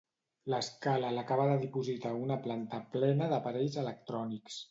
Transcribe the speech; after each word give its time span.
L'escala 0.51 1.11
l'acaba 1.17 1.45
de 1.51 1.59
dipositar 1.65 2.13
a 2.15 2.19
una 2.21 2.39
planta 2.47 2.81
plena 2.97 3.31
d'aparells 3.35 3.79
electrònics. 3.87 4.59